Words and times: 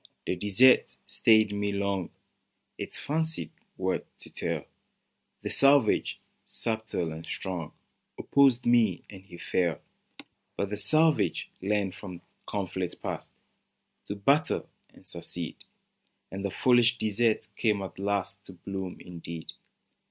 The 0.25 0.35
desert 0.35 0.97
stayed 1.05 1.53
me 1.53 1.71
long 1.71 2.09
Its 2.75 2.97
fancied 2.97 3.51
worth 3.77 4.01
to 4.17 4.33
tell; 4.33 4.65
72 4.65 4.69
CIVILIZATION 4.71 5.43
The 5.43 5.49
savage, 5.51 6.21
subtle 6.47 7.11
and 7.13 7.25
strong, 7.27 7.73
Opposed 8.17 8.65
me, 8.65 9.03
and 9.11 9.23
he 9.23 9.37
fell: 9.37 9.79
But 10.57 10.69
the 10.71 10.75
savage 10.75 11.51
learned 11.61 11.93
from 11.93 12.23
conflict 12.47 12.99
past 13.03 13.29
To 14.05 14.15
battle 14.15 14.67
and 14.91 15.05
succeed, 15.07 15.65
And 16.31 16.43
the 16.43 16.49
foolish 16.49 16.97
desert 16.97 17.49
came 17.55 17.83
at 17.83 17.99
last 17.99 18.43
To 18.47 18.53
bloom 18.53 18.97
indeed. 18.99 19.53